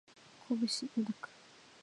[0.47, 1.29] 神戸市灘区